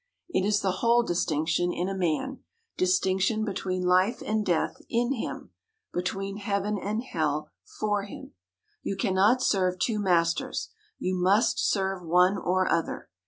[0.29, 2.39] It is the whole distinction in a man;
[2.75, 5.51] distinction between life and death in him,
[5.93, 8.33] between heaven and hell for him.
[8.81, 13.11] You cannot serve two masters: you must serve one or other.